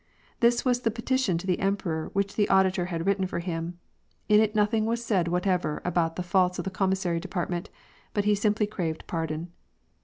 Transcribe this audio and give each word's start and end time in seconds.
This 0.39 0.65
was 0.65 0.81
the 0.81 0.89
petition 0.89 1.37
to 1.37 1.45
the 1.45 1.59
emperor, 1.59 2.09
which 2.13 2.33
the 2.35 2.49
auditor 2.49 2.85
had 2.85 3.05
written 3.05 3.27
for 3.27 3.37
him; 3.37 3.77
in 4.27 4.39
it 4.39 4.55
nothing 4.55 4.87
was 4.87 5.05
said 5.05 5.27
whatever 5.27 5.79
about 5.85 6.15
the 6.15 6.23
faults 6.23 6.57
of 6.57 6.65
the 6.65 6.71
commissary 6.71 7.19
department, 7.19 7.69
but 8.11 8.25
he 8.25 8.33
simply 8.33 8.65
craved 8.65 9.05
pardon. 9.05 9.51